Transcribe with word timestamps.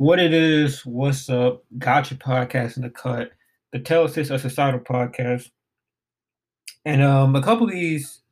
what 0.00 0.18
it 0.18 0.32
is, 0.32 0.86
what's 0.86 1.28
up, 1.28 1.62
Gotcha 1.76 2.14
Podcast 2.14 2.78
in 2.78 2.82
the 2.84 2.88
Cut, 2.88 3.32
the 3.70 3.78
Telesis 3.78 4.30
a 4.30 4.38
Societal 4.38 4.80
Podcast. 4.80 5.50
And 6.86 7.02
um, 7.02 7.36
a 7.36 7.42
couple 7.42 7.66
of 7.66 7.72
these 7.72 8.22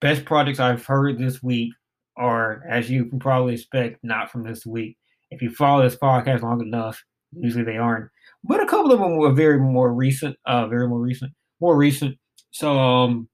best 0.00 0.24
projects 0.24 0.58
I've 0.58 0.84
heard 0.84 1.16
this 1.16 1.40
week 1.40 1.72
are, 2.16 2.64
as 2.68 2.90
you 2.90 3.04
can 3.04 3.20
probably 3.20 3.54
expect, 3.54 4.02
not 4.02 4.28
from 4.28 4.42
this 4.42 4.66
week. 4.66 4.96
If 5.30 5.40
you 5.40 5.50
follow 5.50 5.84
this 5.84 5.94
podcast 5.94 6.42
long 6.42 6.60
enough, 6.60 7.00
usually 7.30 7.62
they 7.62 7.76
aren't. 7.76 8.10
But 8.42 8.60
a 8.60 8.66
couple 8.66 8.90
of 8.90 8.98
them 8.98 9.18
were 9.18 9.30
very 9.30 9.60
more 9.60 9.94
recent, 9.94 10.36
uh, 10.46 10.66
very 10.66 10.88
more 10.88 11.00
recent, 11.00 11.30
more 11.60 11.76
recent. 11.76 12.18
So 12.50 12.76
um, 12.76 13.28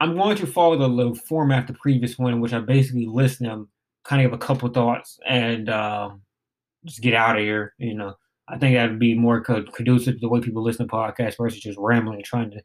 I'm 0.00 0.16
going 0.16 0.38
to 0.38 0.46
follow 0.46 0.78
the, 0.78 1.10
the 1.10 1.14
format 1.28 1.66
the 1.66 1.74
previous 1.74 2.18
one, 2.18 2.32
in 2.32 2.40
which 2.40 2.54
I 2.54 2.60
basically 2.60 3.04
list 3.04 3.40
them, 3.40 3.68
kind 4.02 4.24
of 4.24 4.32
a 4.32 4.38
couple 4.38 4.70
thoughts, 4.70 5.18
and 5.28 5.68
um, 5.68 6.22
just 6.84 7.00
get 7.00 7.14
out 7.14 7.36
of 7.36 7.42
here. 7.42 7.74
You 7.78 7.94
know, 7.94 8.14
I 8.48 8.58
think 8.58 8.76
that 8.76 8.90
would 8.90 8.98
be 8.98 9.14
more 9.14 9.40
conducive 9.40 10.14
to 10.14 10.20
the 10.20 10.28
way 10.28 10.40
people 10.40 10.62
listen 10.62 10.88
to 10.88 10.92
podcasts 10.92 11.36
versus 11.36 11.60
just 11.60 11.78
rambling 11.78 12.16
and 12.16 12.24
trying 12.24 12.50
to 12.52 12.62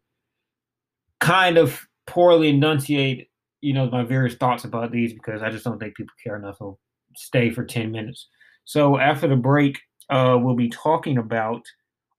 kind 1.20 1.58
of 1.58 1.82
poorly 2.08 2.50
enunciate, 2.50 3.30
you 3.62 3.74
know, 3.74 3.90
my 3.90 4.04
various 4.04 4.36
thoughts 4.36 4.64
about 4.64 4.92
these 4.92 5.14
because 5.14 5.42
I 5.42 5.50
just 5.50 5.64
don't 5.64 5.80
think 5.80 5.96
people 5.96 6.14
care 6.24 6.36
enough 6.36 6.58
to 6.60 6.78
stay 7.16 7.50
for 7.50 7.64
10 7.64 7.92
minutes. 7.92 8.28
So 8.64 8.98
after 8.98 9.28
the 9.28 9.36
break, 9.36 9.80
uh, 10.10 10.38
we'll 10.40 10.56
be 10.56 10.70
talking 10.70 11.18
about 11.18 11.62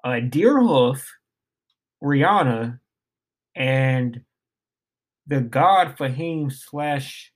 uh, 0.04 0.20
Deerhoof, 0.20 1.02
Rihanna, 2.02 2.78
and 3.54 4.20
the 5.26 5.40
God 5.40 5.96
Fahim 5.96 6.52
slash 6.52 7.32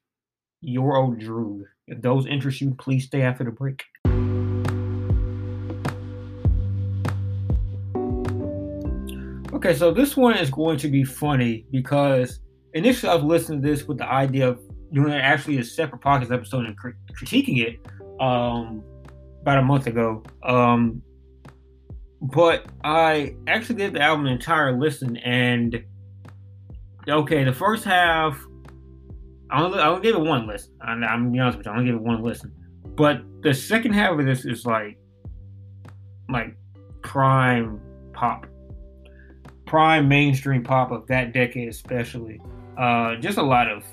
Your 0.61 0.97
Old 0.97 1.19
Droog. 1.19 1.63
If 1.87 2.03
those 2.03 2.27
interest 2.27 2.61
you, 2.61 2.75
please 2.75 3.07
stay 3.07 3.23
after 3.23 3.43
the 3.43 3.51
break. 3.51 3.83
Okay, 9.63 9.75
so 9.75 9.93
this 9.93 10.17
one 10.17 10.39
is 10.39 10.49
going 10.49 10.79
to 10.79 10.89
be 10.89 11.05
funny 11.05 11.67
because 11.71 12.41
initially 12.73 13.13
I 13.13 13.17
was 13.17 13.25
listening 13.25 13.61
to 13.61 13.69
this 13.69 13.87
with 13.87 13.99
the 13.99 14.11
idea 14.11 14.49
of 14.49 14.59
doing 14.91 15.13
actually 15.13 15.59
a 15.59 15.65
separate 15.65 16.01
podcast 16.01 16.33
episode 16.33 16.65
and 16.65 16.75
critiquing 17.15 17.59
it 17.59 17.79
um, 18.23 18.83
about 19.43 19.59
a 19.59 19.63
month 19.63 19.87
ago. 19.87 20.23
Um, 20.45 21.03
but 22.23 22.69
I 22.85 23.37
actually 23.49 23.75
gave 23.75 23.93
the 23.93 24.01
album 24.01 24.25
an 24.25 24.33
entire 24.33 24.79
listen, 24.79 25.19
and 25.19 25.85
okay, 27.07 27.45
the 27.45 27.53
first 27.53 27.85
half, 27.85 28.43
I 29.51 29.63
only, 29.63 29.79
I 29.79 29.89
only 29.89 30.01
gave 30.01 30.15
it 30.15 30.23
one 30.23 30.47
listen. 30.47 30.73
I'm, 30.81 31.05
I'm 31.05 31.25
gonna 31.25 31.33
be 31.33 31.39
honest 31.39 31.59
with 31.59 31.67
you, 31.67 31.73
I 31.73 31.77
only 31.77 31.91
gave 31.91 32.01
it 32.01 32.03
one 32.03 32.23
listen. 32.23 32.51
But 32.97 33.21
the 33.43 33.53
second 33.53 33.93
half 33.93 34.19
of 34.19 34.25
this 34.25 34.47
is 34.47 34.65
like, 34.65 34.97
like 36.31 36.57
prime 37.03 37.79
pop 38.15 38.47
prime 39.71 40.09
mainstream 40.09 40.65
pop 40.65 40.91
of 40.91 41.07
that 41.07 41.33
decade, 41.33 41.69
especially. 41.69 42.41
Uh, 42.77 43.15
just 43.17 43.39
a 43.39 43.43
lot 43.43 43.71
of 43.71 43.85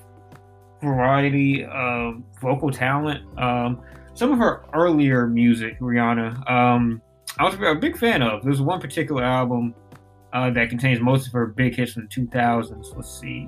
variety 0.82 1.64
of 1.66 2.24
vocal 2.42 2.72
talent. 2.72 3.24
Um, 3.38 3.84
some 4.16 4.32
of 4.32 4.40
her 4.40 4.66
earlier 4.74 5.28
music, 5.28 5.80
Rihanna, 5.80 6.50
um, 6.50 7.00
I 7.38 7.44
was 7.44 7.54
a 7.62 7.76
big 7.76 7.96
fan 7.96 8.24
of. 8.24 8.44
There's 8.44 8.60
one 8.60 8.82
particular 8.82 9.24
album 9.24 9.76
uh, 10.34 10.50
that 10.50 10.72
contains 10.72 11.00
most 11.00 11.28
of 11.28 11.34
her 11.34 11.46
big 11.46 11.76
hits 11.76 11.94
from 11.94 12.08
the 12.10 12.26
2000s. 12.26 12.96
Let's 12.96 13.20
see. 13.20 13.48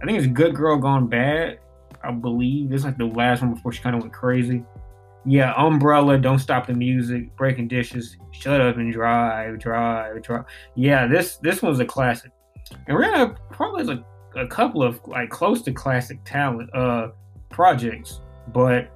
I 0.00 0.06
think 0.06 0.16
it's 0.16 0.28
Good 0.28 0.54
Girl 0.54 0.78
Gone 0.78 1.08
Bad. 1.08 1.58
I 2.02 2.10
believe 2.10 2.72
is 2.72 2.86
like 2.86 2.96
the 2.96 3.04
last 3.04 3.42
one 3.42 3.52
before 3.52 3.72
she 3.72 3.82
kind 3.82 3.94
of 3.94 4.00
went 4.00 4.14
crazy. 4.14 4.64
Yeah, 5.26 5.54
Umbrella, 5.56 6.18
Don't 6.18 6.38
Stop 6.38 6.68
the 6.68 6.72
Music, 6.72 7.34
Breaking 7.36 7.66
Dishes, 7.66 8.16
Shut 8.30 8.60
Up 8.60 8.76
and 8.76 8.92
Drive, 8.92 9.58
Drive, 9.58 10.22
Drive. 10.22 10.44
Yeah, 10.76 11.06
this 11.06 11.36
this 11.38 11.62
one's 11.62 11.80
a 11.80 11.84
classic. 11.84 12.30
And 12.86 12.96
Rihanna 12.96 13.36
probably 13.50 13.80
has 13.80 13.88
a, 13.88 14.04
a 14.38 14.46
couple 14.46 14.82
of 14.82 15.00
like 15.06 15.30
close 15.30 15.62
to 15.62 15.72
classic 15.72 16.18
talent 16.24 16.72
uh 16.74 17.08
projects, 17.50 18.20
but 18.52 18.90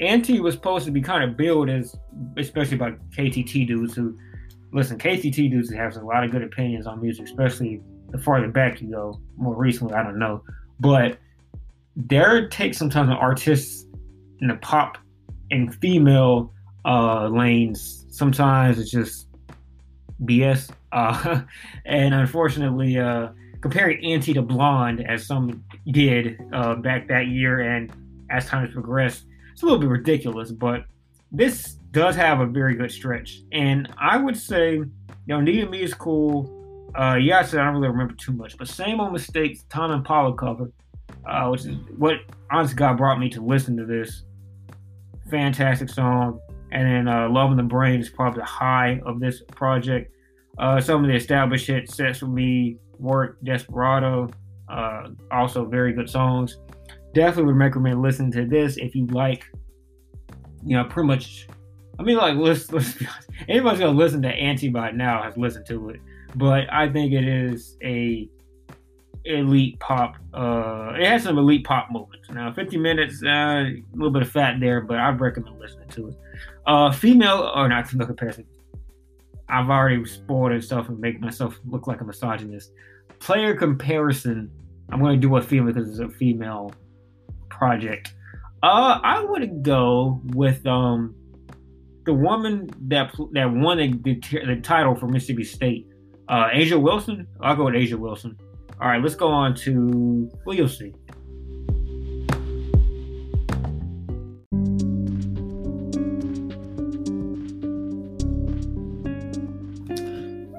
Anti 0.00 0.40
was 0.40 0.54
supposed 0.54 0.84
to 0.86 0.90
be 0.90 1.00
kind 1.00 1.24
of 1.24 1.36
billed 1.36 1.70
as, 1.70 1.96
especially 2.36 2.76
by 2.76 2.92
KTT 3.16 3.66
dudes 3.66 3.94
who, 3.94 4.16
listen, 4.72 4.98
KTT 4.98 5.50
dudes 5.50 5.72
have 5.72 5.96
a 5.96 6.00
lot 6.00 6.24
of 6.24 6.30
good 6.30 6.42
opinions 6.42 6.86
on 6.86 7.00
music, 7.00 7.26
especially 7.26 7.80
the 8.10 8.18
farther 8.18 8.48
back 8.48 8.82
you 8.82 8.90
go. 8.90 9.20
More 9.36 9.56
recently, 9.56 9.94
I 9.94 10.02
don't 10.02 10.18
know, 10.18 10.42
but 10.80 11.18
their 11.96 12.48
take 12.48 12.74
sometimes 12.74 13.08
on 13.08 13.16
artists 13.16 13.86
in 14.40 14.48
the 14.48 14.56
pop 14.56 14.98
in 15.50 15.70
female 15.72 16.52
uh, 16.84 17.28
lanes, 17.28 18.06
sometimes 18.10 18.78
it's 18.78 18.90
just 18.90 19.28
BS. 20.22 20.70
Uh, 20.92 21.42
and 21.84 22.14
unfortunately, 22.14 22.98
uh, 22.98 23.28
comparing 23.60 24.04
Anti 24.04 24.34
to 24.34 24.42
Blonde, 24.42 25.04
as 25.06 25.26
some 25.26 25.64
did 25.90 26.38
uh, 26.52 26.74
back 26.76 27.08
that 27.08 27.28
year, 27.28 27.60
and 27.60 27.92
as 28.30 28.46
times 28.46 28.72
progressed, 28.72 29.24
it's 29.52 29.62
a 29.62 29.66
little 29.66 29.80
bit 29.80 29.88
ridiculous. 29.88 30.52
But 30.52 30.84
this 31.32 31.74
does 31.90 32.16
have 32.16 32.40
a 32.40 32.46
very 32.46 32.74
good 32.74 32.90
stretch, 32.90 33.40
and 33.52 33.92
I 33.98 34.16
would 34.16 34.36
say, 34.36 34.74
you 34.74 34.88
know, 35.26 35.40
Need 35.40 35.70
Me 35.70 35.82
is 35.82 35.94
cool. 35.94 36.50
Uh, 36.94 37.16
yeah, 37.16 37.40
I 37.40 37.42
said 37.42 37.60
I 37.60 37.64
don't 37.64 37.74
really 37.74 37.88
remember 37.88 38.14
too 38.14 38.32
much, 38.32 38.56
but 38.56 38.68
same 38.68 39.00
old 39.00 39.12
mistakes. 39.12 39.64
Tame 39.68 39.90
Impala 39.90 40.34
cover, 40.36 40.70
uh, 41.26 41.48
which 41.48 41.64
is 41.64 41.76
what 41.96 42.18
honest 42.52 42.76
God 42.76 42.98
brought 42.98 43.18
me 43.18 43.28
to 43.30 43.40
listen 43.40 43.76
to 43.78 43.84
this 43.84 44.22
fantastic 45.30 45.88
song. 45.88 46.40
And 46.72 46.88
then 46.88 47.08
uh, 47.08 47.28
Love 47.28 47.50
in 47.50 47.56
the 47.56 47.62
Brain 47.62 48.00
is 48.00 48.08
probably 48.08 48.40
the 48.40 48.46
high 48.46 49.00
of 49.06 49.20
this 49.20 49.42
project. 49.52 50.12
Uh, 50.58 50.80
some 50.80 51.04
of 51.04 51.08
the 51.08 51.16
established 51.16 51.66
hits, 51.66 51.96
Sex 51.96 52.22
with 52.22 52.30
Me, 52.30 52.78
Work, 52.98 53.38
Desperado, 53.44 54.30
uh, 54.68 55.08
also 55.30 55.64
very 55.64 55.92
good 55.92 56.08
songs. 56.08 56.58
Definitely 57.12 57.52
would 57.52 57.56
recommend 57.56 58.02
listening 58.02 58.32
to 58.32 58.44
this 58.44 58.76
if 58.76 58.94
you 58.94 59.06
like, 59.06 59.44
you 60.64 60.76
know, 60.76 60.84
pretty 60.84 61.06
much. 61.06 61.46
I 61.98 62.02
mean, 62.02 62.16
like, 62.16 62.36
let's, 62.36 62.72
let's 62.72 62.94
be 62.94 63.06
honest. 63.06 63.28
Anybody's 63.48 63.80
going 63.80 63.92
to 63.92 63.98
listen 63.98 64.22
to 64.22 64.28
Anti 64.28 64.68
by 64.68 64.90
now 64.90 65.22
has 65.22 65.36
listened 65.36 65.66
to 65.66 65.90
it. 65.90 66.00
But 66.34 66.72
I 66.72 66.88
think 66.88 67.12
it 67.12 67.24
is 67.24 67.76
a 67.84 68.28
elite 69.24 69.78
pop. 69.80 70.16
Uh, 70.32 70.92
it 70.98 71.06
has 71.06 71.22
some 71.22 71.38
elite 71.38 71.64
pop 71.64 71.90
moments. 71.90 72.28
Now, 72.30 72.52
50 72.52 72.76
minutes, 72.76 73.22
uh, 73.24 73.28
a 73.28 73.82
little 73.94 74.12
bit 74.12 74.22
of 74.22 74.30
fat 74.30 74.60
there, 74.60 74.80
but 74.80 74.98
I'd 74.98 75.20
recommend 75.20 75.58
listening 75.58 75.88
to 75.88 76.08
it. 76.08 76.14
Uh, 76.66 76.92
female 76.92 77.52
or 77.54 77.68
not 77.68 77.88
female 77.88 78.06
comparison. 78.06 78.46
I've 79.48 79.68
already 79.68 80.04
spoiled 80.06 80.52
and 80.52 80.64
stuff 80.64 80.88
and 80.88 80.98
make 80.98 81.20
myself 81.20 81.58
look 81.66 81.86
like 81.86 82.00
a 82.00 82.04
misogynist. 82.04 82.72
Player 83.18 83.54
comparison. 83.54 84.50
I'm 84.90 85.00
going 85.00 85.20
to 85.20 85.26
do 85.26 85.36
a 85.36 85.42
female 85.42 85.72
because 85.72 85.88
it's 85.88 85.98
a 85.98 86.08
female 86.08 86.72
project. 87.50 88.14
Uh, 88.62 88.98
I 89.02 89.22
would 89.22 89.62
go 89.62 90.22
with 90.32 90.66
um 90.66 91.14
the 92.04 92.14
woman 92.14 92.70
that 92.88 93.14
that 93.32 93.50
won 93.52 93.78
the, 93.78 93.92
the, 94.02 94.14
the 94.46 94.60
title 94.62 94.94
for 94.94 95.06
Mississippi 95.06 95.44
State. 95.44 95.86
Uh, 96.28 96.48
A'ja 96.48 96.80
Wilson. 96.80 97.26
I'll 97.40 97.56
go 97.56 97.64
with 97.64 97.74
A'ja 97.74 97.94
Wilson. 97.98 98.38
All 98.80 98.88
right, 98.88 99.02
let's 99.02 99.14
go 99.14 99.28
on 99.28 99.54
to 99.56 100.30
well, 100.44 100.56
you'll 100.56 100.68
see. 100.68 100.92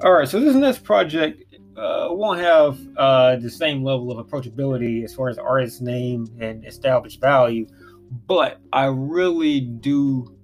All 0.02 0.12
right, 0.12 0.28
so 0.28 0.38
this 0.40 0.54
next 0.54 0.84
project 0.84 1.42
uh, 1.76 2.08
won't 2.10 2.40
have 2.40 2.78
uh, 2.96 3.36
the 3.36 3.50
same 3.50 3.82
level 3.82 4.16
of 4.16 4.24
approachability 4.24 5.04
as 5.04 5.14
far 5.14 5.28
as 5.28 5.36
artist 5.36 5.82
name 5.82 6.26
and 6.40 6.64
established 6.64 7.20
value, 7.20 7.66
but 8.26 8.60
I 8.72 8.86
really 8.86 9.60
do 9.60 10.36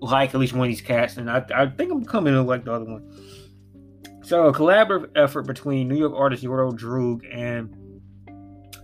like 0.00 0.34
at 0.34 0.40
least 0.40 0.54
one 0.54 0.66
of 0.66 0.68
these 0.68 0.80
cats, 0.80 1.18
and 1.18 1.30
I, 1.30 1.44
I 1.54 1.66
think 1.66 1.92
I'm 1.92 2.04
coming 2.04 2.34
to 2.34 2.42
like 2.42 2.64
the 2.64 2.72
other 2.72 2.84
one. 2.84 3.06
So, 4.24 4.46
a 4.46 4.54
collaborative 4.54 5.10
effort 5.16 5.42
between 5.42 5.86
New 5.86 5.98
York 5.98 6.14
artist 6.16 6.42
Your 6.42 6.62
Old 6.62 6.80
Droog 6.80 7.20
and 7.30 7.76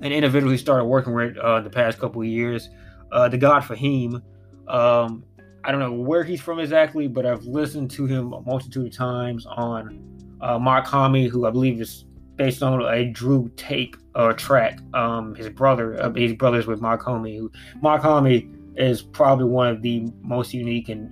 an 0.03 0.13
individual 0.13 0.53
he 0.53 0.59
started 0.59 0.85
working 0.85 1.15
with 1.15 1.35
uh, 1.39 1.63
the 1.63 1.71
past 1.71 1.99
couple 1.99 2.21
of 2.21 2.27
years, 2.27 2.69
uh, 3.11 3.27
the 3.27 3.39
God 3.39 3.63
Fahim. 3.63 4.23
Um, 4.69 5.25
I 5.65 5.71
don't 5.71 5.81
know 5.81 5.95
where 5.95 6.25
he's 6.25 6.43
from 6.43 6.59
exactly, 6.59 7.09
but 7.09 7.25
I've 7.25 7.45
listened 7.45 7.91
to 7.93 8.05
him 8.05 8.35
a 8.35 8.43
multitude 8.43 8.89
of 8.89 8.93
times 8.95 9.47
on 9.47 10.37
uh, 10.43 10.59
Mach-Hommy, 10.59 11.27
who 11.27 11.47
I 11.47 11.51
believe 11.51 11.81
is 11.81 12.05
based 12.37 12.63
on 12.63 12.83
a 12.83 13.11
Droog 13.11 13.57
tape 13.57 13.97
or 14.15 14.35
track. 14.35 14.79
Um, 14.93 15.35
his 15.35 15.49
brother, 15.49 16.03
uh, 16.03 16.13
his 16.13 16.35
brother's 16.35 16.67
with 16.67 16.83
Mach-Hommy. 16.83 17.39
Who 17.39 17.51
Mach-Hommy 17.81 18.47
is 18.77 19.01
probably 19.01 19.47
one 19.47 19.69
of 19.69 19.81
the 19.81 20.07
most 20.21 20.53
unique 20.53 20.91
and 20.91 21.11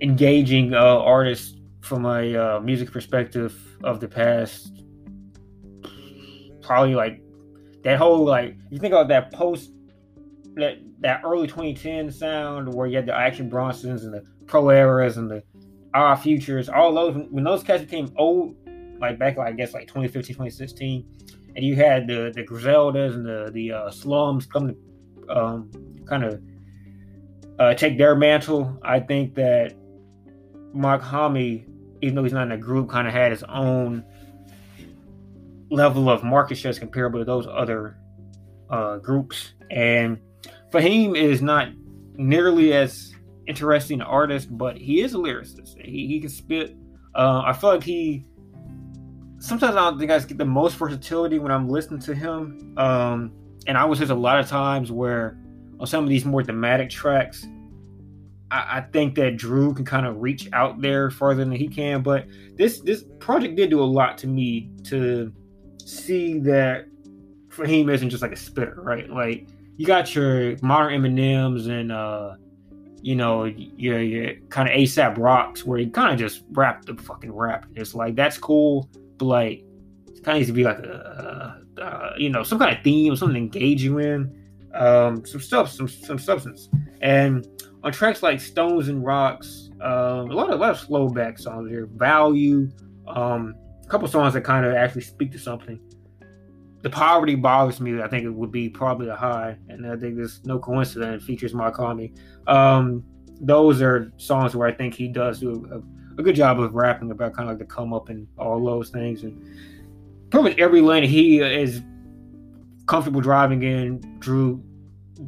engaging 0.00 0.72
uh, 0.72 0.98
artists 0.98 1.56
from 1.92 2.06
a 2.06 2.34
uh, 2.34 2.58
music 2.60 2.90
perspective 2.90 3.54
of 3.84 4.00
the 4.00 4.08
past, 4.08 4.82
probably 6.62 6.94
like 6.94 7.20
that 7.84 7.98
whole 7.98 8.24
like 8.24 8.56
you 8.70 8.78
think 8.78 8.94
about 8.94 9.08
that 9.08 9.30
post 9.30 9.72
that 10.54 10.78
that 11.00 11.20
early 11.22 11.46
2010 11.46 12.10
sound 12.10 12.72
where 12.72 12.86
you 12.86 12.96
had 12.96 13.04
the 13.04 13.14
Action 13.14 13.50
Bronsons 13.50 14.04
and 14.04 14.14
the 14.14 14.24
Pro 14.46 14.70
Eras 14.70 15.18
and 15.18 15.30
the 15.30 15.42
Our 15.92 16.16
Futures, 16.16 16.70
all 16.70 16.94
those 16.94 17.26
when 17.28 17.44
those 17.44 17.62
cats 17.62 17.82
became 17.82 18.10
old, 18.16 18.56
like 18.98 19.18
back 19.18 19.36
like 19.36 19.48
I 19.48 19.52
guess 19.52 19.74
like 19.74 19.86
2015, 19.86 20.34
2016, 20.34 21.04
and 21.56 21.62
you 21.62 21.76
had 21.76 22.06
the 22.06 22.32
the 22.34 22.42
Griseldas 22.42 23.12
and 23.12 23.26
the 23.26 23.50
the 23.52 23.70
uh, 23.70 23.90
Slums 23.90 24.46
come 24.46 24.68
to 24.68 25.36
um, 25.36 25.70
kind 26.06 26.24
of 26.24 26.40
uh, 27.58 27.74
take 27.74 27.98
their 27.98 28.14
mantle. 28.14 28.78
I 28.82 28.98
think 28.98 29.34
that 29.34 29.74
Mach-Hommy, 30.72 31.66
even 32.02 32.16
though 32.16 32.24
he's 32.24 32.32
not 32.32 32.42
in 32.42 32.52
a 32.52 32.58
group, 32.58 32.90
kind 32.90 33.06
of 33.06 33.14
had 33.14 33.30
his 33.30 33.44
own 33.44 34.04
level 35.70 36.10
of 36.10 36.22
market 36.22 36.56
shares 36.56 36.78
comparable 36.78 37.18
to 37.20 37.24
those 37.24 37.46
other 37.46 37.96
uh, 38.68 38.98
groups. 38.98 39.54
And 39.70 40.18
Fahim 40.70 41.16
is 41.16 41.40
not 41.40 41.68
nearly 42.14 42.72
as 42.74 43.14
interesting 43.46 44.00
an 44.00 44.06
artist, 44.06 44.56
but 44.56 44.76
he 44.76 45.00
is 45.00 45.14
a 45.14 45.18
lyricist. 45.18 45.80
He, 45.82 46.06
he 46.08 46.20
can 46.20 46.28
spit. 46.28 46.76
Uh, 47.14 47.42
I 47.46 47.52
feel 47.52 47.70
like 47.70 47.84
he. 47.84 48.26
Sometimes 49.38 49.74
I 49.74 49.90
don't 49.90 49.98
think 49.98 50.10
I 50.10 50.18
get 50.20 50.38
the 50.38 50.44
most 50.44 50.76
versatility 50.76 51.38
when 51.38 51.50
I'm 51.50 51.68
listening 51.68 52.00
to 52.00 52.14
him. 52.14 52.74
Um, 52.76 53.32
and 53.66 53.76
I 53.76 53.84
was 53.84 53.98
just 53.98 54.10
a 54.10 54.16
lot 54.16 54.38
of 54.38 54.48
times 54.48 54.92
where 54.92 55.38
on 55.80 55.86
some 55.86 56.04
of 56.04 56.10
these 56.10 56.24
more 56.24 56.44
thematic 56.44 56.90
tracks, 56.90 57.46
I, 58.52 58.78
I 58.78 58.80
think 58.92 59.14
that 59.14 59.36
Drew 59.38 59.72
can 59.72 59.84
kind 59.84 60.06
of 60.06 60.20
reach 60.20 60.48
out 60.52 60.80
there 60.80 61.10
farther 61.10 61.44
than 61.44 61.52
he 61.52 61.66
can. 61.66 62.02
But 62.02 62.26
this 62.56 62.80
this 62.80 63.04
project 63.18 63.56
did 63.56 63.70
do 63.70 63.82
a 63.82 63.84
lot 63.84 64.18
to 64.18 64.26
me 64.26 64.70
to 64.84 65.32
see 65.84 66.38
that 66.40 66.86
Fahim 67.48 67.92
isn't 67.92 68.10
just 68.10 68.22
like 68.22 68.32
a 68.32 68.36
spitter, 68.36 68.76
right? 68.76 69.08
Like 69.08 69.48
you 69.76 69.86
got 69.86 70.14
your 70.14 70.56
modern 70.62 71.02
Eminems 71.02 71.68
and 71.68 71.90
uh 71.90 72.34
you 73.00 73.16
know 73.16 73.44
your 73.44 74.00
your 74.00 74.34
kind 74.50 74.68
of 74.68 74.74
ASAP 74.74 75.18
rocks 75.18 75.64
where 75.64 75.78
he 75.78 75.86
kind 75.86 76.12
of 76.12 76.18
just 76.18 76.44
rap 76.52 76.84
the 76.84 76.94
fucking 76.94 77.32
rap. 77.32 77.66
It's 77.74 77.94
like 77.94 78.14
that's 78.14 78.38
cool, 78.38 78.88
but 79.16 79.24
like 79.24 79.64
it 80.08 80.22
kind 80.22 80.36
of 80.36 80.40
needs 80.40 80.48
to 80.48 80.52
be 80.52 80.64
like 80.64 80.78
a, 80.78 81.58
uh, 81.80 82.14
you 82.18 82.28
know 82.28 82.42
some 82.42 82.58
kind 82.58 82.76
of 82.76 82.84
theme, 82.84 83.12
or 83.12 83.16
something 83.16 83.34
to 83.34 83.40
engage 83.40 83.82
you 83.82 83.98
in, 83.98 84.32
um, 84.74 85.24
some 85.24 85.40
stuff, 85.40 85.70
some 85.70 85.88
some 85.88 86.18
substance. 86.18 86.68
And 87.00 87.46
on 87.84 87.92
tracks 87.92 88.22
like 88.22 88.40
Stones 88.40 88.88
and 88.88 89.04
Rocks, 89.04 89.70
um, 89.80 90.30
a 90.30 90.34
lot 90.34 90.50
of 90.50 90.60
a 90.60 90.62
lot 90.62 90.70
of 90.70 90.78
slow 90.78 91.08
back 91.08 91.38
songs 91.38 91.68
here, 91.68 91.86
Value, 91.96 92.70
um, 93.08 93.54
a 93.84 93.88
couple 93.88 94.06
songs 94.08 94.34
that 94.34 94.42
kind 94.42 94.64
of 94.64 94.74
actually 94.74 95.02
speak 95.02 95.32
to 95.32 95.38
something 95.38 95.80
the 96.82 96.90
poverty 96.90 97.36
bothers 97.36 97.80
me. 97.80 98.02
I 98.02 98.08
think 98.08 98.24
it 98.24 98.30
would 98.30 98.52
be 98.52 98.68
probably 98.68 99.08
a 99.08 99.16
high, 99.16 99.56
and 99.68 99.86
I 99.86 99.96
think 99.96 100.16
there's 100.16 100.44
no 100.44 100.58
coincidence. 100.58 101.22
It 101.22 101.26
features 101.26 101.54
Mach-Hommy. 101.54 102.12
Um, 102.46 103.04
those 103.40 103.80
are 103.80 104.12
songs 104.16 104.54
where 104.54 104.68
I 104.68 104.72
think 104.72 104.94
he 104.94 105.08
does 105.08 105.40
do 105.40 105.66
a, 105.70 106.20
a, 106.20 106.22
good 106.22 106.36
job 106.36 106.60
of 106.60 106.74
rapping 106.74 107.10
about 107.10 107.34
kind 107.34 107.48
of 107.48 107.54
like 107.54 107.66
the 107.66 107.72
come 107.72 107.92
up 107.92 108.08
and 108.08 108.26
all 108.36 108.62
those 108.64 108.90
things. 108.90 109.22
And 109.22 109.40
pretty 110.30 110.50
much 110.50 110.58
every 110.58 110.80
lane 110.80 111.04
he 111.04 111.40
is 111.40 111.82
comfortable 112.86 113.20
driving 113.20 113.62
in, 113.62 114.18
Drew 114.18 114.62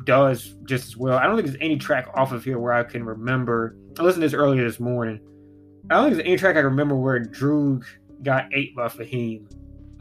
does 0.04 0.54
just 0.64 0.86
as 0.86 0.96
well. 0.96 1.18
I 1.18 1.24
don't 1.24 1.36
think 1.36 1.48
there's 1.48 1.60
any 1.60 1.76
track 1.76 2.08
off 2.14 2.32
of 2.32 2.44
here 2.44 2.58
where 2.58 2.72
I 2.72 2.84
can 2.84 3.04
remember. 3.04 3.76
I 3.98 4.02
listened 4.02 4.22
to 4.22 4.26
this 4.26 4.34
earlier 4.34 4.64
this 4.64 4.80
morning. 4.80 5.20
I 5.90 5.94
don't 5.94 6.04
think 6.04 6.16
there's 6.16 6.26
any 6.26 6.36
track 6.36 6.56
I 6.56 6.60
remember 6.60 6.96
where 6.96 7.18
Drew 7.18 7.82
got 8.22 8.48
ate 8.54 8.74
by 8.74 8.88
Fahim. 8.88 9.46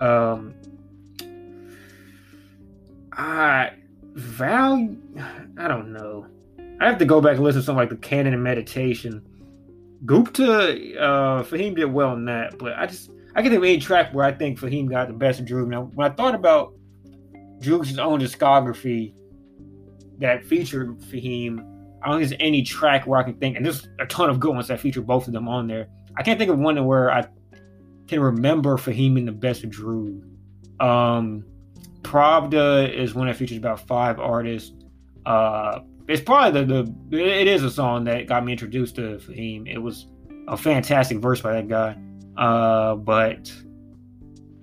Um, 0.02 0.56
I 3.12 3.72
value. 4.14 4.98
I 5.58 5.68
don't 5.68 5.92
know. 5.92 6.28
I 6.80 6.88
have 6.88 6.98
to 7.00 7.06
go 7.06 7.22
back 7.22 7.36
and 7.36 7.44
listen 7.44 7.62
to 7.62 7.66
something 7.66 7.78
like 7.78 7.90
the 7.90 7.98
Canon 7.98 8.34
and 8.34 8.44
Meditation. 8.44 9.22
Gupta, 10.06 11.00
uh, 11.00 11.44
Fahim 11.44 11.76
did 11.76 11.86
well 11.86 12.14
in 12.14 12.26
that, 12.26 12.58
but 12.58 12.74
I 12.78 12.86
just 12.86 13.12
I 13.36 13.42
can 13.42 13.52
think 13.52 13.60
of 13.60 13.64
any 13.64 13.80
track 13.80 14.14
where 14.14 14.26
I 14.26 14.32
think 14.32 14.60
Fahim 14.60 14.90
got 14.90 15.08
the 15.08 15.14
best 15.14 15.40
of 15.40 15.46
Drew. 15.46 15.66
Now, 15.66 15.84
when 15.94 16.10
I 16.10 16.14
thought 16.14 16.36
about 16.36 16.74
Drew's 17.60 17.98
own 17.98 18.20
discography 18.20 19.14
that 20.20 20.46
featured 20.46 21.00
Fahim, 21.00 21.60
I 22.02 22.10
don't 22.10 22.20
think 22.20 22.30
there's 22.30 22.42
any 22.42 22.64
track 22.64 23.08
where 23.08 23.20
I 23.20 23.24
can 23.24 23.36
think, 23.36 23.56
and 23.56 23.66
there's 23.66 23.88
a 24.00 24.06
ton 24.06 24.30
of 24.30 24.40
good 24.40 24.54
ones 24.54 24.68
that 24.68 24.80
feature 24.80 25.02
both 25.02 25.28
of 25.28 25.34
them 25.34 25.48
on 25.48 25.68
there. 25.68 25.88
I 26.18 26.24
can't 26.24 26.38
think 26.38 26.52
of 26.52 26.60
one 26.60 26.84
where 26.86 27.12
I 27.12 27.26
can 28.08 28.20
remember 28.20 28.78
Fahim 28.78 29.18
in 29.18 29.26
the 29.26 29.32
best 29.32 29.64
of 29.64 29.70
Drew. 29.70 30.22
Um, 30.80 31.46
Pravda 32.02 32.94
is 32.94 33.16
one 33.16 33.28
that 33.28 33.38
features 33.38 33.58
about 33.58 33.80
five 33.88 34.20
artists. 34.20 34.74
Uh, 35.26 35.80
it's 36.08 36.22
probably 36.22 36.66
the, 36.66 36.84
the 37.10 37.18
it 37.18 37.48
is 37.48 37.64
a 37.64 37.72
song 37.72 38.04
that 38.04 38.28
got 38.28 38.44
me 38.44 38.52
introduced 38.52 38.96
to 38.96 39.18
Fahim. 39.20 39.72
It 39.72 39.78
was 39.78 40.08
a 40.48 40.58
fantastic 40.58 41.20
verse 41.20 41.42
by 41.42 41.54
that 41.54 41.68
guy. 41.68 41.98
Uh, 42.36 42.96
but 42.96 43.52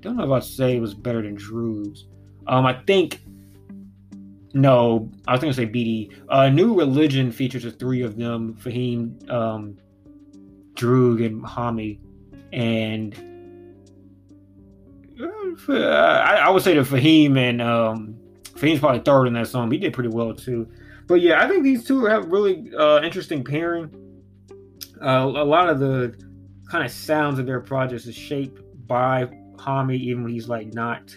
don't 0.01 0.17
know 0.17 0.25
if 0.25 0.31
I'd 0.31 0.45
say 0.45 0.77
it 0.77 0.81
was 0.81 0.95
better 0.95 1.23
than 1.23 1.35
Drew's. 1.35 2.07
Um, 2.47 2.67
I 2.67 2.75
think 2.87 3.21
no, 4.53 5.11
I 5.29 5.33
was 5.33 5.41
gonna 5.41 5.55
say 5.55 5.67
BD. 5.67 6.13
Uh, 6.29 6.49
New 6.49 6.79
Religion 6.79 7.31
features 7.31 7.63
the 7.63 7.71
three 7.71 8.03
of 8.03 8.17
them: 8.17 8.55
Fahim, 8.55 9.31
um, 9.31 9.79
Droog, 10.75 11.25
and 11.25 11.45
Hommy. 11.45 12.01
And 12.53 13.15
uh, 15.69 15.73
I, 15.73 16.37
I, 16.37 16.51
would 16.51 16.63
say 16.63 16.75
that 16.75 16.87
Fahim 16.87 17.37
and 17.37 17.63
um, 17.63 18.19
Fahim's 18.43 18.81
probably 18.81 19.01
third 19.01 19.27
in 19.27 19.35
that 19.35 19.47
song. 19.47 19.71
He 19.71 19.79
did 19.79 19.93
pretty 19.93 20.09
well 20.09 20.35
too. 20.35 20.69
But 21.07 21.21
yeah, 21.21 21.43
I 21.43 21.49
think 21.49 21.63
these 21.63 21.85
two 21.85 22.05
have 22.07 22.27
really 22.27 22.73
uh, 22.77 23.03
interesting 23.03 23.45
pairing. 23.45 23.91
Uh, 25.01 25.27
a 25.27 25.45
lot 25.45 25.69
of 25.69 25.79
the 25.79 26.15
kind 26.69 26.85
of 26.85 26.91
sounds 26.91 27.39
of 27.39 27.47
their 27.47 27.61
projects 27.61 28.07
is 28.07 28.15
shaped 28.15 28.63
by 28.87 29.29
Hommy, 29.59 29.97
even 29.97 30.25
when 30.25 30.33
he's 30.33 30.49
like 30.49 30.75
not 30.75 31.17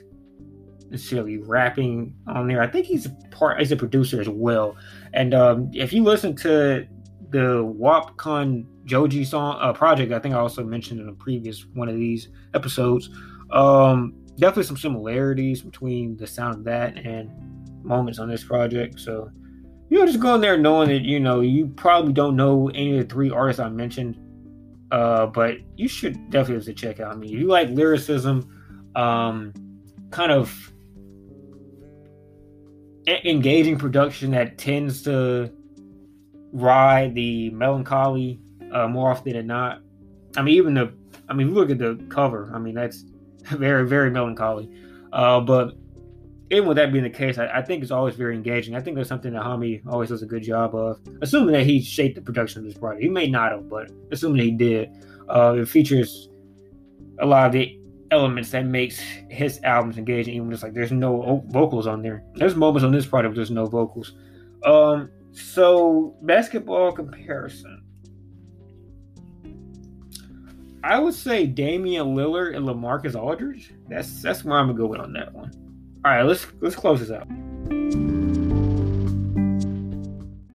necessarily 0.93 1.37
rapping 1.37 2.15
on 2.27 2.47
there. 2.47 2.61
I 2.61 2.67
think 2.67 2.85
he's 2.85 3.07
a 3.07 3.09
part. 3.31 3.59
He's 3.59 3.71
a 3.71 3.75
producer 3.75 4.21
as 4.21 4.29
well. 4.29 4.77
And 5.13 5.33
um, 5.33 5.69
if 5.73 5.91
you 5.91 6.03
listen 6.03 6.35
to 6.37 6.87
the 7.29 7.63
Wapcon 7.63 8.65
Joji 8.85 9.25
song 9.25 9.57
uh, 9.59 9.73
project, 9.73 10.13
I 10.13 10.19
think 10.19 10.35
I 10.35 10.37
also 10.37 10.63
mentioned 10.63 11.01
in 11.01 11.09
a 11.09 11.13
previous 11.13 11.65
one 11.73 11.89
of 11.89 11.95
these 11.95 12.29
episodes. 12.53 13.09
Um, 13.51 14.13
definitely 14.37 14.63
some 14.63 14.77
similarities 14.77 15.61
between 15.61 16.15
the 16.15 16.27
sound 16.27 16.59
of 16.59 16.63
that 16.65 16.97
and 16.97 17.29
moments 17.83 18.19
on 18.19 18.29
this 18.29 18.43
project. 18.43 18.99
So, 18.99 19.29
you 19.89 19.99
know, 19.99 20.05
just 20.05 20.19
going 20.19 20.41
there 20.41 20.57
knowing 20.57 20.89
that, 20.89 21.01
you 21.01 21.19
know, 21.19 21.41
you 21.41 21.67
probably 21.67 22.13
don't 22.13 22.35
know 22.35 22.69
any 22.69 22.97
of 22.97 23.07
the 23.07 23.13
three 23.13 23.31
artists 23.31 23.59
I 23.59 23.69
mentioned, 23.69 24.17
uh, 24.91 25.25
but 25.25 25.57
you 25.75 25.87
should 25.87 26.29
definitely 26.29 26.55
have 26.55 26.65
to 26.65 26.73
check 26.73 26.99
out. 26.99 27.11
I 27.11 27.15
mean, 27.15 27.33
if 27.33 27.39
you 27.39 27.47
like 27.47 27.69
lyricism, 27.69 28.47
um, 28.95 29.53
kind 30.11 30.31
of 30.31 30.72
engaging 33.07 33.77
production 33.77 34.31
that 34.31 34.57
tends 34.57 35.01
to 35.03 35.51
ride 36.51 37.15
the 37.15 37.49
melancholy 37.51 38.39
uh, 38.71 38.87
more 38.87 39.11
often 39.11 39.33
than 39.33 39.47
not. 39.47 39.81
I 40.37 40.41
mean, 40.41 40.55
even 40.55 40.73
the, 40.73 40.93
I 41.29 41.33
mean, 41.33 41.53
look 41.53 41.69
at 41.69 41.77
the 41.77 41.95
cover. 42.09 42.51
I 42.53 42.59
mean, 42.59 42.75
that's 42.75 43.03
very, 43.51 43.87
very 43.87 44.09
melancholy. 44.09 44.69
Uh, 45.11 45.39
but 45.41 45.75
even 46.49 46.67
with 46.67 46.77
that 46.77 46.91
being 46.91 47.03
the 47.03 47.09
case, 47.09 47.37
I, 47.37 47.47
I, 47.47 47.61
think 47.61 47.83
it's 47.83 47.91
always 47.91 48.15
very 48.15 48.35
engaging. 48.35 48.75
I 48.75 48.81
think 48.81 48.95
that's 48.95 49.09
something 49.09 49.33
that 49.33 49.43
Hommy 49.43 49.81
always 49.87 50.09
does 50.09 50.21
a 50.21 50.25
good 50.25 50.43
job 50.43 50.75
of. 50.75 50.99
Assuming 51.21 51.53
that 51.53 51.65
he 51.65 51.81
shaped 51.81 52.15
the 52.15 52.21
production 52.21 52.59
of 52.59 52.65
this 52.65 52.77
project, 52.77 53.03
he 53.03 53.09
may 53.09 53.27
not 53.27 53.51
have, 53.51 53.69
but 53.69 53.91
assuming 54.11 54.41
he 54.41 54.51
did, 54.51 54.89
uh, 55.29 55.55
it 55.57 55.67
features 55.67 56.29
a 57.19 57.25
lot 57.25 57.47
of 57.47 57.51
the 57.53 57.79
elements 58.13 58.51
that 58.51 58.65
makes 58.65 58.99
his 58.99 59.59
albums 59.63 59.97
engaging. 59.97 60.35
Even 60.35 60.51
just 60.51 60.63
like 60.63 60.73
there's 60.73 60.91
no 60.91 61.43
vocals 61.47 61.87
on 61.87 62.01
there. 62.01 62.23
There's 62.35 62.55
moments 62.55 62.85
on 62.85 62.91
this 62.91 63.05
project 63.05 63.31
where 63.31 63.37
there's 63.37 63.51
no 63.51 63.65
vocals. 63.65 64.13
Um, 64.63 65.09
so 65.31 66.15
basketball 66.21 66.91
comparison. 66.91 67.83
I 70.83 70.99
would 70.99 71.13
say 71.13 71.47
Damian 71.47 72.15
Lillard 72.15 72.55
and 72.55 72.65
LaMarcus 72.67 73.15
Aldridge. 73.15 73.73
That's 73.89 74.21
that's 74.21 74.43
where 74.43 74.59
I'm 74.59 74.67
gonna 74.67 74.77
go 74.77 74.85
with 74.85 74.99
on 74.99 75.13
that 75.13 75.33
one. 75.33 75.51
All 76.05 76.11
right, 76.11 76.23
let's 76.23 76.45
let's 76.61 76.75
close 76.75 76.99
this 76.99 77.09
out. 77.09 77.27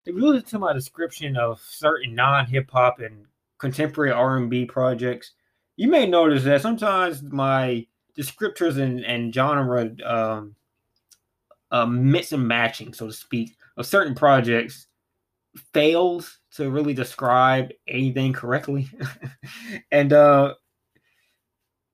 If 0.05 0.15
you 0.15 0.29
listen 0.29 0.49
to 0.49 0.59
my 0.59 0.73
description 0.73 1.37
of 1.37 1.61
certain 1.61 2.15
non-hip 2.15 2.71
hop 2.71 3.01
and 3.01 3.27
contemporary 3.59 4.13
R&B 4.13 4.67
projects, 4.67 5.33
you 5.77 5.89
may 5.89 6.07
notice 6.07 6.45
that 6.45 6.63
sometimes 6.63 7.23
my 7.23 7.87
descriptors 8.19 8.79
and, 8.79 9.05
and 9.05 9.35
genre 9.35 9.91
um, 10.05 10.55
uh, 11.71 11.87
mix 11.87 12.33
and 12.33 12.47
matching, 12.47 12.93
so 12.93 13.07
to 13.07 13.13
speak, 13.13 13.57
of 13.77 13.87
certain 13.87 14.15
projects 14.15 14.87
fails 15.73 16.39
to 16.53 16.71
really 16.71 16.95
describe 16.95 17.71
anything 17.89 18.33
correctly. 18.33 18.89
and 19.91 20.13
uh, 20.13 20.55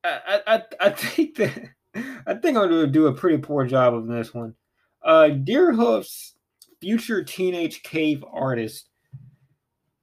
I, 0.05 0.41
I, 0.47 0.63
I 0.81 0.91
think 0.91 1.37
that 1.37 1.69
I 2.27 2.35
think 2.35 2.57
I'm 2.57 2.71
to 2.71 2.87
do 2.87 3.07
a 3.07 3.13
pretty 3.13 3.39
poor 3.39 3.67
job 3.67 3.95
of 3.95 4.07
this 4.07 4.33
one. 4.33 4.55
Uh, 5.03 5.31
Deerhoof's 5.33 6.35
future 6.81 7.23
teenage 7.23 7.83
cave 7.83 8.25
artist 8.33 8.89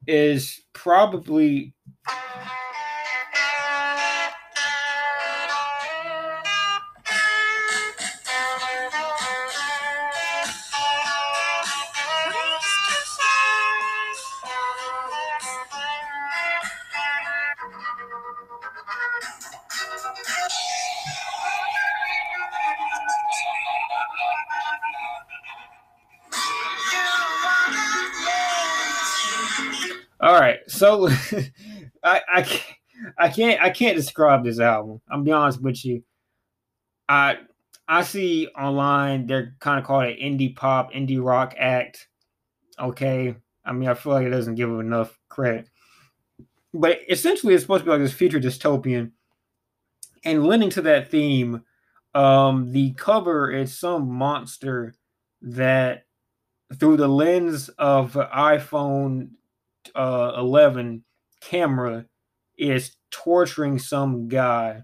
is 0.06 0.62
probably 0.74 1.74
so 30.80 31.10
I 32.04 32.22
I 32.34 32.42
can't, 32.42 32.64
I 33.18 33.30
can't 33.30 33.62
I 33.62 33.70
can't 33.70 33.98
describe 33.98 34.44
this 34.44 34.60
album. 34.60 35.02
I'm 35.12 35.24
be 35.24 35.32
honest 35.32 35.62
with 35.62 35.84
you. 35.86 36.04
I 37.08 37.38
I 37.88 38.04
see 38.04 38.48
online 38.58 39.28
they're 39.28 39.56
kind 39.60 39.80
of 39.80 39.86
called 39.86 40.06
an 40.06 40.16
indie 40.18 40.56
pop, 40.56 40.94
indie 40.94 41.24
rock 41.24 41.54
act. 41.60 42.08
Okay, 42.80 43.36
I 43.66 43.74
mean 43.74 43.90
I 43.90 43.94
feel 43.94 44.14
like 44.14 44.26
it 44.26 44.32
doesn't 44.32 44.56
give 44.56 44.70
them 44.70 44.80
enough 44.80 45.20
credit, 45.28 45.70
but 46.74 47.00
essentially 47.10 47.54
it's 47.54 47.64
supposed 47.64 47.82
to 47.82 47.86
be 47.86 47.92
like 47.92 48.02
this 48.02 48.14
future 48.14 48.40
dystopian. 48.40 49.12
And 50.26 50.46
lending 50.46 50.70
to 50.72 50.82
that 50.82 51.10
theme, 51.10 51.64
um, 52.14 52.72
the 52.72 52.94
cover 52.94 53.52
is 53.52 53.78
some 53.78 54.12
monster 54.12 54.94
that 55.42 56.06
through 56.76 56.98
the 56.98 57.08
lens 57.08 57.70
of 57.70 58.14
iPhone 58.14 59.30
uh, 59.96 60.34
11 60.38 61.04
camera 61.42 62.06
is 62.58 62.96
torturing 63.12 63.80
some 63.80 64.28
guy. 64.28 64.82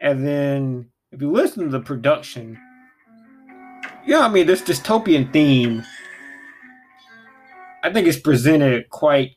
And 0.00 0.26
then 0.26 0.90
if 1.12 1.20
you 1.20 1.30
listen 1.30 1.64
to 1.64 1.70
the 1.70 1.80
production, 1.80 2.58
yeah, 4.06 4.20
I 4.20 4.28
mean, 4.28 4.46
this 4.46 4.62
dystopian 4.62 5.32
theme, 5.32 5.84
I 7.82 7.92
think 7.92 8.06
it's 8.06 8.18
presented 8.18 8.88
quite 8.90 9.32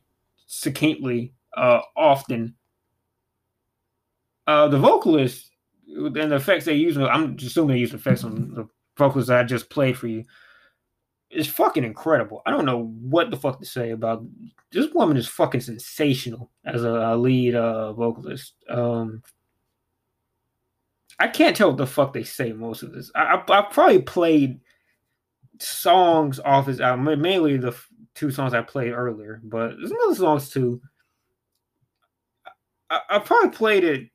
succinctly 0.48 1.34
uh, 1.56 1.82
often. 1.96 2.56
Uh, 4.48 4.68
the 4.68 4.78
vocalist 4.78 5.52
and 5.88 6.16
the 6.16 6.36
effects 6.36 6.66
they 6.66 6.74
use, 6.74 6.98
I'm 6.98 7.36
assuming 7.38 7.76
they 7.76 7.80
use 7.80 7.94
effects 7.94 8.24
on 8.24 8.54
the 8.54 8.68
vocals 8.98 9.28
that 9.28 9.40
I 9.40 9.44
just 9.44 9.70
played 9.70 9.98
for 9.98 10.08
you 10.08 10.24
is 11.34 11.48
fucking 11.48 11.84
incredible. 11.84 12.42
I 12.46 12.52
don't 12.52 12.66
know 12.66 12.94
what 13.02 13.32
the 13.32 13.38
fuck 13.38 13.60
to 13.60 13.66
say 13.66 13.92
about 13.92 14.24
this 14.72 14.92
woman 14.94 15.18
is 15.18 15.28
fucking 15.28 15.62
sensational 15.62 16.52
as 16.66 16.84
a, 16.84 17.16
lead 17.16 17.56
uh, 17.56 17.94
vocalist. 17.94 18.54
Um, 18.70 19.22
I 21.20 21.28
can't 21.28 21.56
tell 21.56 21.70
what 21.70 21.78
the 21.78 21.88
fuck 21.88 22.14
they 22.14 22.24
say 22.24 22.54
most 22.54 22.84
of 22.84 22.92
this. 22.92 23.12
I, 23.16 23.36
I, 23.36 23.60
I 23.60 23.62
probably 23.62 24.02
played 24.02 24.60
songs 25.60 26.40
off 26.40 26.68
his 26.68 26.82
album, 26.82 27.22
mainly 27.22 27.58
the 27.58 27.76
two 28.16 28.32
songs 28.32 28.54
I 28.54 28.62
played 28.62 28.94
earlier, 28.94 29.40
but 29.44 29.76
there's 29.78 29.92
other 29.92 30.16
songs 30.16 30.50
too. 30.50 30.82
I, 32.90 33.00
I 33.10 33.20
probably 33.20 33.50
played 33.50 33.84
it 33.84 34.10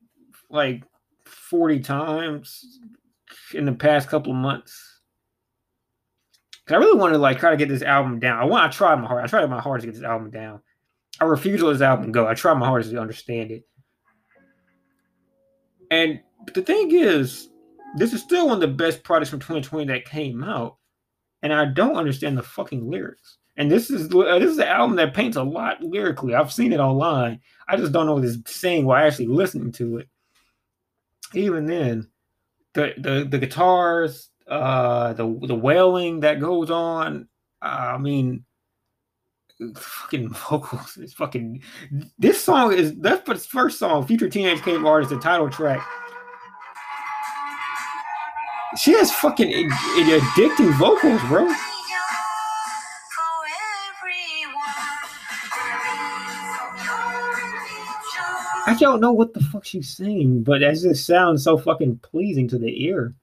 like 0.51 0.83
40 1.25 1.81
times 1.81 2.81
in 3.55 3.65
the 3.65 3.73
past 3.73 4.09
couple 4.09 4.33
of 4.33 4.39
months 4.39 4.98
I 6.71 6.77
really 6.77 6.99
want 6.99 7.15
to 7.15 7.19
like 7.19 7.39
try 7.39 7.51
to 7.51 7.57
get 7.57 7.69
this 7.69 7.83
album 7.83 8.19
down. 8.19 8.39
I 8.39 8.45
want 8.45 8.71
to 8.71 8.77
try 8.77 8.95
my 8.95 9.07
hard. 9.07 9.25
I 9.25 9.27
tried 9.27 9.49
my 9.49 9.61
hardest 9.61 9.87
to 9.87 9.93
get 9.93 9.99
this 9.99 10.09
album 10.09 10.31
down. 10.31 10.61
I 11.21 11.25
refuse 11.25 11.61
to 11.61 11.67
let 11.67 11.73
this 11.75 11.83
album 11.83 12.13
go. 12.13 12.27
I 12.27 12.35
try 12.35 12.55
my 12.55 12.67
hardest 12.67 12.91
to 12.91 13.01
understand 13.01 13.51
it. 13.51 13.65
And 15.91 16.21
the 16.55 16.63
thing 16.63 16.93
is, 16.93 17.49
this 17.97 18.13
is 18.13 18.23
still 18.23 18.47
one 18.47 18.57
of 18.57 18.61
the 18.61 18.69
best 18.69 19.03
products 19.03 19.31
from 19.31 19.41
2020 19.41 19.87
that 19.87 20.05
came 20.05 20.45
out, 20.45 20.77
and 21.43 21.53
I 21.53 21.65
don't 21.67 21.97
understand 21.97 22.37
the 22.37 22.43
fucking 22.43 22.89
lyrics. 22.89 23.39
And 23.57 23.71
this 23.71 23.91
is 23.91 24.15
uh, 24.15 24.39
this 24.39 24.53
is 24.53 24.59
an 24.59 24.69
album 24.69 24.97
that 24.97 25.15
paints 25.15 25.37
a 25.37 25.43
lot 25.43 25.83
lyrically. 25.83 26.35
I've 26.35 26.53
seen 26.53 26.73
it 26.73 26.81
online. 26.81 27.41
I 27.67 27.77
just 27.77 27.93
don't 27.93 28.07
know 28.07 28.15
what 28.15 28.25
it's 28.25 28.55
saying 28.55 28.85
while 28.85 29.05
actually 29.05 29.27
listening 29.27 29.73
to 29.73 29.99
it. 29.99 30.09
Even 31.35 31.67
then, 31.67 32.09
the 32.75 32.95
the 32.99 33.27
the 33.29 33.39
guitars, 33.39 34.31
uh, 34.49 35.13
the 35.13 35.39
the 35.43 35.55
wailing 35.55 36.21
that 36.21 36.41
goes 36.41 36.71
on. 36.71 37.29
I 37.61 37.99
mean, 37.99 38.45
fucking 39.77 40.29
vocals. 40.51 40.97
It's 41.01 41.15
fucking. 41.15 41.63
This 42.19 42.43
song 42.43 42.73
is 42.73 42.95
that's 42.97 43.27
the 43.27 43.37
first 43.37 43.79
song. 43.79 44.07
Future 44.07 44.29
Teenage 44.29 44.63
Cave 44.63 44.85
Artist, 44.85 45.11
the 45.11 45.19
title 45.19 45.51
track. 45.51 45.87
She 48.77 48.93
has 48.93 49.11
fucking 49.13 49.51
addicting 49.71 50.79
vocals, 50.79 51.21
bro. 51.29 51.53
I 58.69 58.77
don't 58.79 59.01
know 59.01 59.13
what 59.13 59.33
the 59.33 59.41
fuck 59.41 59.65
she's 59.65 59.89
saying, 59.89 60.43
but 60.43 60.63
as 60.63 60.85
it 60.85 60.91
just 60.91 61.07
sounds 61.07 61.43
so 61.43 61.57
fucking 61.57 62.01
pleasing 62.03 62.47
to 62.49 62.59
the 62.59 62.85
ear. 62.85 63.15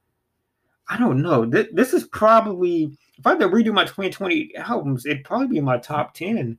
I 0.87 0.97
don't 0.97 1.21
know. 1.21 1.45
This, 1.45 1.93
is 1.93 2.03
probably 2.05 2.97
if 3.17 3.25
I 3.25 3.31
had 3.31 3.39
to 3.39 3.49
redo 3.49 3.73
my 3.73 3.85
2020 3.85 4.55
albums, 4.55 5.05
it'd 5.05 5.23
probably 5.23 5.47
be 5.47 5.61
my 5.61 5.77
top 5.77 6.13
10. 6.13 6.57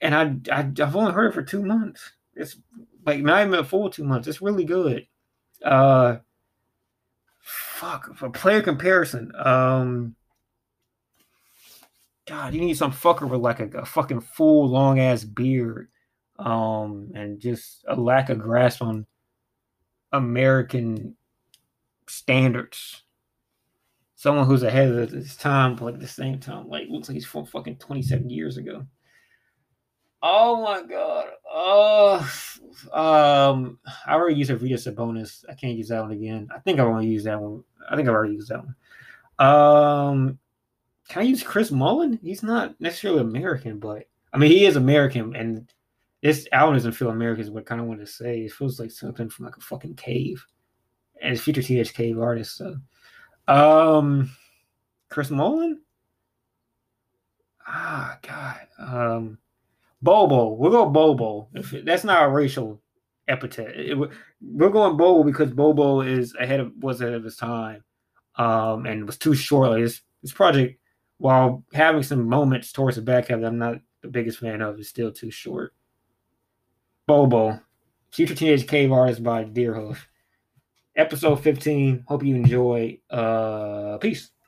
And 0.00 0.14
I, 0.14 0.56
I 0.56 0.60
I've 0.60 0.96
only 0.96 1.12
heard 1.12 1.30
it 1.30 1.34
for 1.34 1.42
two 1.42 1.64
months. 1.64 2.12
It's 2.34 2.56
like 3.04 3.20
not 3.20 3.46
even 3.46 3.58
a 3.58 3.64
full 3.64 3.90
two 3.90 4.04
months. 4.04 4.28
It's 4.28 4.40
really 4.40 4.64
good. 4.64 5.06
Uh, 5.64 6.18
fuck 7.40 8.14
for 8.16 8.30
player 8.30 8.62
comparison. 8.62 9.32
Um, 9.34 10.14
God, 12.26 12.54
you 12.54 12.60
need 12.60 12.76
some 12.76 12.92
fucker 12.92 13.28
with 13.28 13.40
like 13.40 13.60
a, 13.60 13.78
a 13.78 13.84
fucking 13.84 14.20
full 14.20 14.68
long 14.68 15.00
ass 15.00 15.24
beard, 15.24 15.88
um, 16.38 17.10
and 17.14 17.40
just 17.40 17.84
a 17.88 17.96
lack 17.96 18.28
of 18.28 18.38
grasp 18.38 18.82
on 18.82 19.06
American 20.12 21.16
standards. 22.10 23.02
Someone 24.14 24.46
who's 24.46 24.64
ahead 24.64 24.90
of 24.90 25.10
his 25.10 25.36
time, 25.36 25.76
but 25.76 25.94
at 25.94 26.00
the 26.00 26.08
same 26.08 26.40
time, 26.40 26.68
like 26.68 26.88
looks 26.88 27.08
like 27.08 27.14
he's 27.14 27.26
from 27.26 27.46
fucking 27.46 27.76
27 27.76 28.28
years 28.28 28.56
ago. 28.56 28.84
Oh 30.22 30.62
my 30.62 30.82
god. 30.82 31.26
Oh, 31.48 32.16
um, 32.92 33.78
I 34.06 34.14
already 34.14 34.36
used 34.36 34.50
Arvydas 34.50 34.92
Sabonis. 34.92 35.44
I 35.48 35.54
can't 35.54 35.76
use 35.76 35.88
that 35.88 36.02
one 36.02 36.10
again. 36.10 36.48
I 36.54 36.58
think 36.58 36.80
I 36.80 36.84
want 36.84 37.02
to 37.02 37.08
use 37.08 37.24
that 37.24 37.40
one. 37.40 37.62
I 37.88 37.94
think 37.94 38.08
I've 38.08 38.14
already 38.14 38.34
used 38.34 38.50
that 38.50 38.64
one. 38.64 38.74
Um, 39.38 40.38
can 41.08 41.22
I 41.22 41.24
use 41.24 41.42
Chris 41.42 41.70
Mullin? 41.70 42.18
He's 42.22 42.42
not 42.42 42.74
necessarily 42.80 43.20
American, 43.20 43.78
but 43.78 44.08
I 44.32 44.38
mean 44.38 44.50
he 44.50 44.66
is 44.66 44.74
American, 44.74 45.36
and 45.36 45.72
this 46.22 46.48
album 46.50 46.74
doesn't 46.74 46.92
feel 46.92 47.10
American. 47.10 47.44
Is 47.44 47.50
what 47.50 47.60
I 47.60 47.64
kind 47.64 47.80
of 47.80 47.86
want 47.86 48.00
to 48.00 48.06
say. 48.06 48.40
It 48.40 48.52
feels 48.52 48.80
like 48.80 48.90
something 48.90 49.30
from 49.30 49.46
like 49.46 49.56
a 49.56 49.60
fucking 49.60 49.94
cave 49.94 50.44
as 51.22 51.40
future 51.40 51.62
THK 51.62 52.20
artist. 52.20 52.56
So, 52.56 52.76
um, 53.46 54.30
Chris 55.08 55.30
Mullin. 55.30 55.80
Ah, 57.66 58.18
God. 58.22 58.66
Um, 58.78 59.38
Bobo. 60.02 60.54
We'll 60.54 60.70
go 60.70 60.88
Bobo. 60.88 61.48
If 61.54 61.74
that's 61.84 62.04
not 62.04 62.24
a 62.24 62.28
racial 62.28 62.80
epithet, 63.26 63.76
it, 63.76 63.98
we're 64.40 64.70
going 64.70 64.96
Bobo 64.96 65.24
because 65.24 65.50
Bobo 65.50 66.00
is 66.00 66.34
ahead 66.38 66.60
of 66.60 66.72
was 66.78 67.00
ahead 67.00 67.14
of 67.14 67.24
his 67.24 67.36
time, 67.36 67.84
um, 68.36 68.86
and 68.86 69.06
was 69.06 69.18
too 69.18 69.34
short. 69.34 69.70
Like 69.70 69.82
this, 69.82 70.00
this 70.22 70.32
project, 70.32 70.80
while 71.18 71.64
having 71.72 72.02
some 72.02 72.28
moments 72.28 72.72
towards 72.72 72.96
the 72.96 73.02
back 73.02 73.30
end, 73.30 73.44
I'm 73.44 73.58
not 73.58 73.76
the 74.02 74.08
biggest 74.08 74.38
fan 74.38 74.62
of. 74.62 74.78
Is 74.78 74.88
still 74.88 75.12
too 75.12 75.30
short. 75.30 75.74
Bobo, 77.06 77.58
future 78.10 78.34
teenage 78.34 78.66
cave 78.66 78.92
artist 78.92 79.22
by 79.22 79.44
Deerhoof 79.44 79.98
episode 80.98 81.36
15. 81.36 82.04
Hope 82.06 82.24
you 82.24 82.36
enjoy. 82.36 82.98
Uh, 83.08 83.98
peace. 83.98 84.30